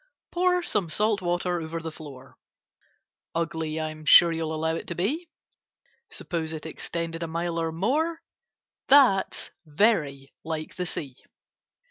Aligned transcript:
Pour 0.31 0.63
some 0.63 0.89
salt 0.89 1.21
water 1.21 1.61
over 1.61 1.79
the 1.79 1.91
floor— 1.91 2.35
Ugly 3.35 3.79
I'm 3.79 4.03
sure 4.03 4.31
you'll 4.31 4.51
allow 4.55 4.73
it 4.73 4.87
to 4.87 4.95
be: 4.95 5.29
Suppose 6.09 6.53
it 6.53 6.65
extended 6.65 7.21
a 7.21 7.27
mile 7.27 7.59
or 7.59 7.71
more, 7.71 8.23
That's 8.87 9.51
very 9.63 10.33
like 10.43 10.73
the 10.73 10.87
Sea. 10.87 11.17